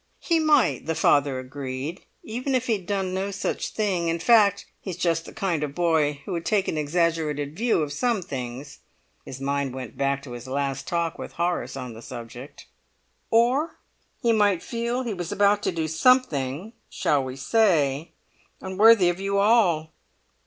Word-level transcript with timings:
"He 0.19 0.39
might," 0.39 0.87
the 0.87 0.95
father 0.95 1.37
agreed, 1.37 2.01
"even 2.23 2.55
if 2.55 2.65
he'd 2.65 2.87
done 2.87 3.13
no 3.13 3.29
such 3.29 3.69
thing; 3.69 4.07
in 4.07 4.17
fact, 4.17 4.65
he's 4.81 4.97
just 4.97 5.25
the 5.25 5.31
kind 5.31 5.61
of 5.61 5.75
boy 5.75 6.21
who 6.25 6.31
would 6.31 6.43
take 6.43 6.67
an 6.67 6.75
exaggerated 6.75 7.55
view 7.55 7.83
of 7.83 7.93
some 7.93 8.23
things." 8.23 8.79
His 9.25 9.39
mind 9.39 9.75
went 9.75 9.99
back 9.99 10.23
to 10.23 10.31
his 10.31 10.47
last 10.47 10.87
talk 10.87 11.19
with 11.19 11.33
Horace 11.33 11.77
on 11.77 11.93
the 11.93 12.01
subject. 12.01 12.65
"Or 13.29 13.77
he 14.19 14.33
might 14.33 14.63
feel 14.63 15.03
he 15.03 15.13
was 15.13 15.31
about 15.31 15.61
to 15.61 15.71
do 15.71 15.87
something, 15.87 16.73
shall 16.89 17.23
we 17.23 17.35
say, 17.35 18.09
unworthy 18.59 19.07
of 19.07 19.19
you 19.19 19.37
all?" 19.37 19.91